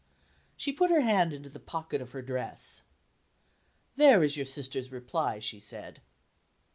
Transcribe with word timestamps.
She 0.57 0.71
put 0.73 0.89
her 0.89 1.01
hand 1.01 1.31
into 1.31 1.51
the 1.51 1.59
pocket 1.59 2.01
of 2.01 2.09
her 2.09 2.23
dress. 2.23 2.81
"There 3.97 4.23
is 4.23 4.35
your 4.35 4.47
sister's 4.47 4.91
reply," 4.91 5.37
she 5.37 5.59
said. 5.59 6.01